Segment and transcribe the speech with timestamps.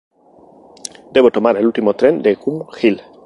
[1.13, 3.03] Debo tomar el último tren de Gun Hill.